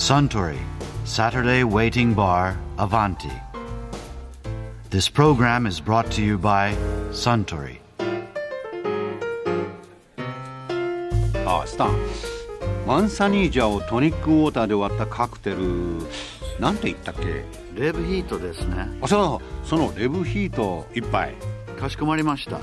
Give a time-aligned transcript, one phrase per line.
[0.00, 0.56] Suntory
[1.04, 3.30] Saturday Waiting Bar Avanti.
[4.88, 6.74] This program is brought to you by
[7.12, 7.80] Suntory.
[11.44, 11.98] あスタン
[12.86, 15.58] マンサニージャをトニックウォーターで割ったカクテル
[16.58, 17.44] なんて言ったっけ？
[17.78, 18.88] レブヒートですね。
[19.02, 21.34] あそうそのレブヒート一杯
[21.78, 22.58] かしこまりました。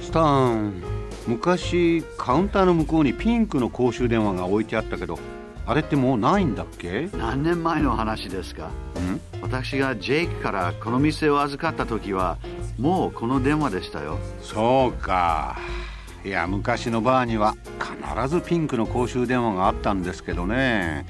[0.00, 0.80] スタン
[1.26, 5.18] 昔カウンターの向こうにピンクの公衆電話が置いてあったけど
[5.66, 7.08] あれってもうないんだっけ？
[7.16, 8.66] 何年前の話ですか？
[8.66, 8.70] ん？
[9.42, 12.38] 私がジェイクからこの店を預かった時は
[12.78, 14.18] もうこの電話でしたよ。
[14.42, 15.58] そうか。
[16.24, 21.06] いや昔のバーには必ずピンクの公衆電話があったんですけどね。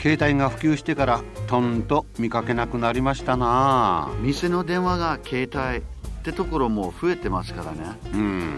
[0.00, 4.10] 携帯が普及してからとんと見かけなくなりましたな。
[4.20, 5.82] 店の電話が携帯っ
[6.24, 7.98] てところも増えてますからね。
[8.12, 8.54] うん。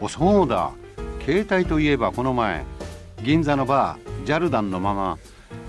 [0.00, 0.70] おそうだ。
[1.26, 2.64] 携帯といえばこの前
[3.22, 5.18] 銀座のバージャルダンのまま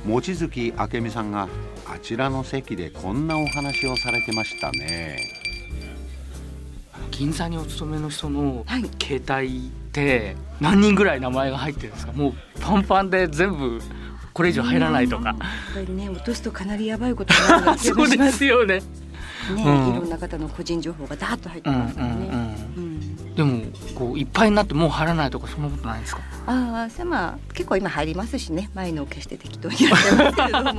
[0.06, 1.48] 望月明美さんが
[1.88, 5.18] あちらの席でこんなお話をされてましたね。
[7.12, 8.86] 銀座にお勤めの人のはい。
[9.02, 12.12] 携帯って何人ぐらい名前が入ってるんですか？
[12.14, 13.80] もうパンパンで全部
[14.34, 15.30] これ以上入らないとか。
[15.30, 15.38] やっ
[15.76, 18.80] ぱりね落とすとかなりやばいことになる そうですすよね。
[18.80, 18.84] ね、
[19.52, 19.64] うん。
[19.90, 22.45] いろんな方の個人情報がダーッと入ってうんますからね、うんうんでも
[23.96, 26.22] こういっぱいになってもう入らないとかそんなことないですか？
[26.48, 28.70] ああまあ結構今入りますしね。
[28.76, 30.74] 前のを消して適当にやってますけれども。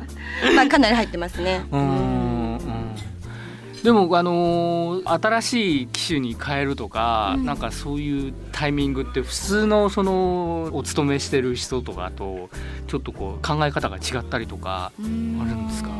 [0.56, 1.64] まあかなり入ってますね。
[1.70, 2.62] うーんうん。
[3.84, 7.44] でもあのー新しい機種に変えるとか、うん。
[7.44, 12.48] なんかそういうタイミングって普通のそのお勤めしてる人とかと
[12.86, 15.90] ちょっとこう考え方が違ったりとかあるんですか？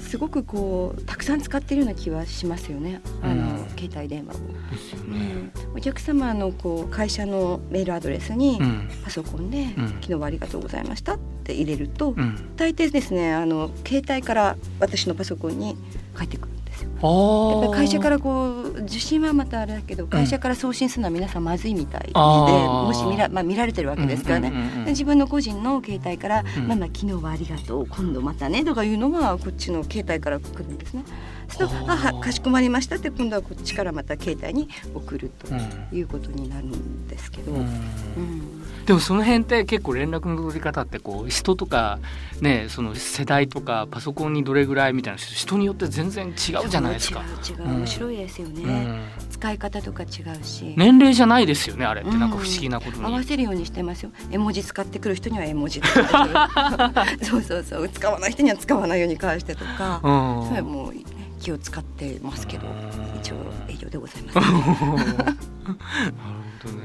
[0.00, 3.00] すごくこうたくさん使ってるような気はしますよね。
[3.22, 4.38] あの、うん携帯電話を、
[4.70, 5.32] ですよね。
[5.70, 8.90] うん、お客様のこう会社のメールアドレスにうん。
[9.04, 15.76] パソコンでうん「昨日はありがとうございました」って入れると、うん、大抵ですねあの携帯から私のパソコンに
[16.14, 16.90] 返ってくるんですよ。
[17.02, 24.52] あやっぱり会社かららこう受信はまたあれだけど会社から送信するのは皆さんまずいみたいで、もし見ら,、まあ、見られてるわけですからね、
[24.84, 31.04] で自分の個人の携帯から「うんママ昨日はありがとう今度またね」とかいうのはこっちの携帯から来るんですね。
[31.50, 35.48] そうすると「あはかしこまりました」って今度はこっちからまた携帯に送ると
[35.94, 37.52] いうことになるんですけど。
[37.52, 38.60] うん。
[38.86, 42.00] でもその辺って結構連絡の取り方ってこう人とか
[42.40, 46.30] ねその世代とかパソコンにどれぐらいみたいな人によって全然違
[46.64, 47.22] うじゃないですか。
[47.48, 49.30] 違う面白いですよね、うん。
[49.30, 52.10] 使い方とか違うし、年齢じゃないですよねあれって。
[52.16, 53.04] なんか不思議なことに。
[53.04, 54.10] 合わせるようにしてますよ。
[54.30, 55.80] 絵文字使ってくる人には絵文字
[57.22, 57.88] そうそうそう。
[57.88, 60.48] 使わない人には使わないように返してとか、うん。
[60.48, 61.04] それはもう、ね、
[61.40, 63.36] 気を使ってますけどうん一応
[63.68, 65.40] 営業でございます、 なるほどね。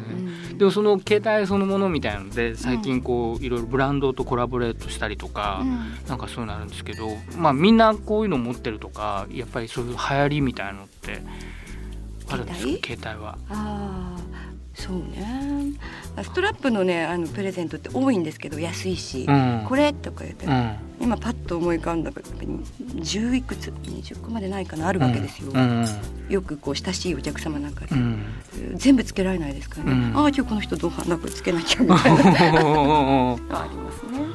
[0.10, 6.08] うんでもその携帯そのものみたいなので最近こういろいろブランドとコラボレートしたりとか、うん。
[6.08, 11.22] なんかそういうのあるんですけどまあみんなこういうの持ってるとかやっぱりそういう流行りみたいなのって
[12.30, 12.88] あるんですか？
[12.88, 13.22] 携帯？
[13.22, 13.38] は。
[13.50, 14.18] ああ
[14.74, 15.74] そうね。
[16.24, 19.66] ストラップのねあのプレゼントって多いんですけど安いし、うん。
[19.68, 25.86] これとか言って、うん今パッと思い浮かんだけど10いくつ20個までないかなあるわけですよ、うん
[26.30, 28.26] よくこう親しいお客様なんかで、うん。
[28.74, 30.18] 全部つけられないですからね、うん。
[30.18, 32.18] ああ今日この人どうなんかつけなきゃみたいな。
[32.34, 34.26] ありますね。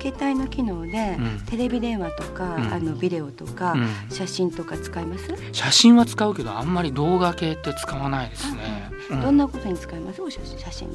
[0.00, 1.40] 携帯の機能で、うん。
[1.46, 2.72] テレビ電話とか、うん。
[2.72, 3.88] あのビデオとか、うん。
[4.08, 8.92] 写真とか使います、写真は使うけどあんまり動画系って使わないですね。
[9.10, 9.20] うん。
[9.20, 10.22] どんなことに使います？
[10.22, 10.40] お写
[10.70, 10.88] 真。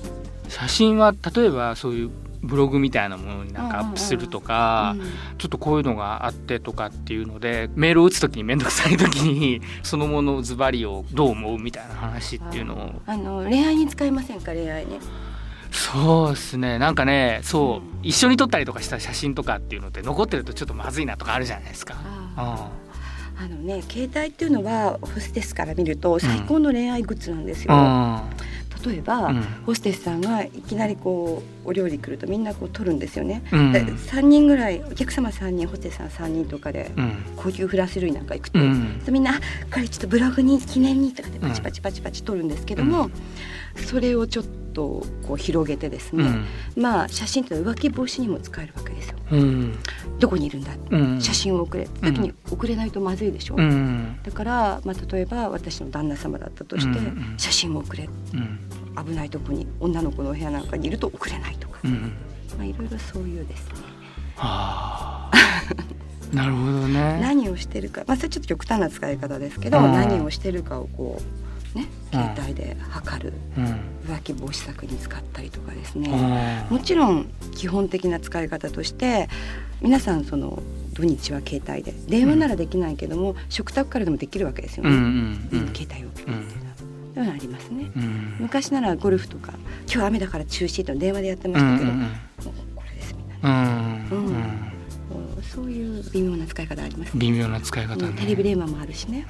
[0.47, 2.11] 写真は例えばそういう
[2.43, 5.03] ブログみたいなものになんかアップするとか、うん
[5.37, 13.01] ちょっとこういうのがあってとかっていうのでメールを打つ時に面倒くさい時に そのものズバリをどう思うみたいな話っていうのを。
[13.05, 14.53] あの恋愛に使いませんか？
[14.53, 14.99] 恋愛に。
[15.71, 16.77] そうですね。
[16.79, 18.07] なんかねそう、うん。
[18.07, 21.95] 一緒に撮ったりとかした写真とかっていうのって残ってるとちょっとまずいなとかあるじゃないですか。
[22.37, 22.69] あ
[23.35, 28.21] あのね携帯っていうのはホステスから見ると最高の恋愛グッズなんですうよ、ん
[28.85, 29.41] 例えば、うん。
[29.65, 33.71] ホステスさんがいきなりこうお料理来るとみんなこう取るんですよね、うん。
[33.71, 37.15] で3人ぐらいお客様3人ホステスさん3人とかでうん。
[37.35, 39.01] 高級フランス料理なんか行くと、うん。
[39.09, 39.39] みんなあ
[39.71, 43.09] 「これちょっとブログに記念に」とかでパチパチパチパチ取るんですけども、
[43.75, 46.23] それをちょっとこう広げてですね、
[46.75, 46.81] うん。
[46.81, 49.17] まあ写真ってのは浮気防止にも使えるわけですよ。
[49.31, 49.79] うん。
[50.19, 51.21] どこにいるんだ、うん。
[51.21, 54.19] 写真を送れ時に送れないとまずいでしょ、うん。
[54.23, 56.99] だから、まあ、例えば私の旦那様だったとして、
[57.37, 58.09] 写真を送れ。
[58.33, 58.59] うん。
[59.05, 62.13] 危ないとこに女の子の部屋なんかにいると送れないとか、うん
[62.57, 63.73] まあ、いろいろそういうですね。
[64.35, 65.31] はあ。
[66.31, 67.19] なるほどね。
[67.21, 69.91] 何をしてるか、まあ、それちょっと極端な使い方ですけど、うん。
[69.93, 71.19] 何をしてるかをこ
[71.75, 76.65] うねうん携帯で測る、うん浮気防止策に使ったりとかですね。
[76.69, 79.29] もちろん基本的な使い方として
[79.81, 80.61] 皆さんその
[80.93, 86.07] 土日は携帯で電話ならできないけども、うん、食卓からでもできるわけですよね、うんうんうん、携帯を。
[86.27, 86.43] うん
[87.13, 89.53] そういうのありますね、うん、昔ならゴルフとか
[89.85, 92.09] 今日雨だから中止と電話でやってましたけど、うんうんうん、
[92.75, 93.72] これですみたいな、
[96.75, 99.25] 方あります、ね、微妙な使い方、ね、テレビ電話もあるしね、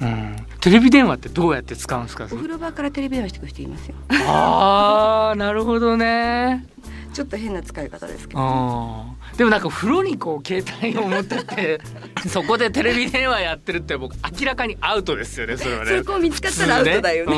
[0.60, 2.24] テレビ電話ってどうやって使うんですか？
[2.24, 3.94] お風呂場からテレビ電話してくる人いますよ。
[4.10, 6.66] ああなるほどね。
[7.12, 11.80] ちょっと変な使い方ですけど、ね、でもなんか風呂にこう携帯を持ってて
[12.28, 15.98] そこでテレビ電話やってるって僕明らかにアウトですよねそれはね。
[16.02, 17.36] そこ見つかったらアウトだよね、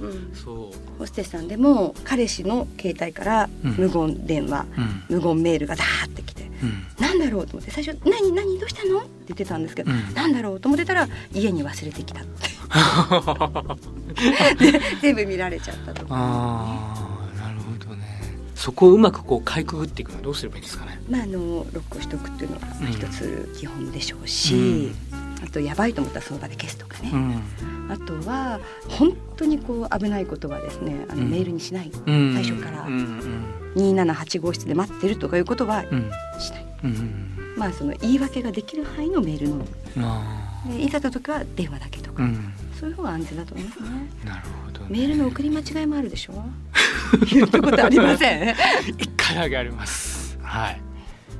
[0.00, 0.98] うん、そう。
[0.98, 7.46] ホステスさんでも彼氏の携帯から無言電話、うん、無言メールがダーってきて、うん、なんだろう？
[7.46, 8.32] と思って最初「何？
[8.32, 8.58] 何？
[8.58, 10.60] どうしたの?」って言ってたんですけど、うん、なんだろう？
[10.60, 12.48] と思ってたら家に忘れてきたって
[15.00, 16.16] 全部見られちゃったとか、
[17.90, 17.96] ね。
[18.54, 21.00] そこをうまくこうかいくぐっていくのはどうすればいいですかね？
[21.08, 21.38] まああの
[21.72, 27.10] ロックをしとくっていうのが一つ基本でしょうし、うん、あとやばいと思ったらその場で消すとかね。
[27.12, 27.42] うん、
[27.92, 28.58] あとは
[28.88, 31.06] 本当にこう危ないことはですね。
[31.08, 32.88] あの、メールにしない、最初から。
[33.76, 35.84] 二七八号室で待ってるとかいうことは。
[37.56, 39.64] まあその言い訳ができる範囲のメールの。
[40.68, 42.22] でいざと時は電話だけとか、
[42.78, 43.88] そういう方が安全だと思いますね。
[44.24, 46.32] なるほど、ね、メールの送り間違いもあるでしょ？
[46.32, 47.24] う。
[47.32, 48.54] 言ったことありません。
[48.98, 50.38] 一回だけあります。
[50.42, 50.80] はい。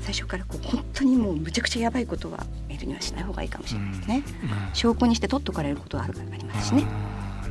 [0.00, 4.22] 最初からこう本当にもうむちゃくちゃやばいことはメールにはしない方がいいかもしれないですね。
[4.44, 6.86] うんうん、証拠にして取っとかれることはあるありますしね。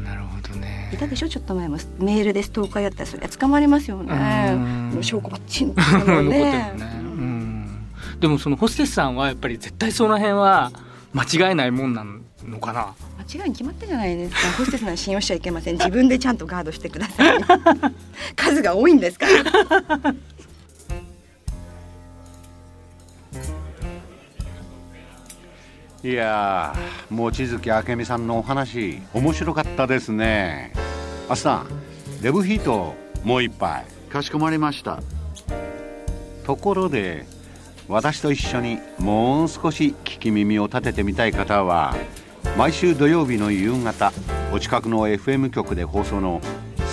[0.04, 0.90] なるほどね。
[0.94, 1.28] いたでしょ？
[1.30, 4.56] ちょっと前もメールでストーカーやったらそれは捕まりますよね。
[5.02, 6.40] 証拠ばっちり残ね。
[6.40, 7.15] ねうん、
[8.20, 10.72] でもそのホステスさんはやっぱり絶対その辺は
[11.14, 12.04] 間違いないもんな
[12.44, 12.94] のかな？
[13.18, 14.40] 間違いに決まってじゃないですか。
[14.58, 15.78] ホステスなら信用しちゃいけません。
[15.78, 17.40] 自分でちゃんとガードしてください。
[18.36, 20.16] 数が多いんですから。
[26.04, 26.76] いや
[27.10, 30.72] 望月明美さんのお話面白かったですね。
[31.28, 31.68] あさん
[32.22, 33.86] デブヒートもう一杯。
[34.10, 35.02] かしこまりました。
[36.46, 37.26] ところで
[37.88, 41.96] 私と一緒にもう少し聞き耳を立ててみたい方は
[42.58, 44.12] 毎週土曜日の夕方
[44.52, 46.42] お近くの FM 局で放送の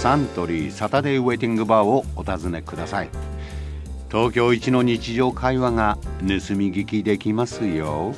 [0.02, 3.08] サントリーサタデーウェイティングバーをお尋ねください。
[4.10, 8.14] 東京一の日常会話が盗み聞きできますよ。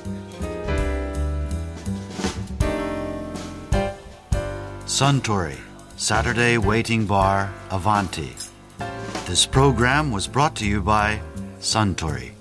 [4.86, 5.56] Suntory
[5.96, 8.34] Saturday Waiting Bar Avanti.
[9.26, 11.20] This program was brought to you by
[11.60, 12.33] Suntory.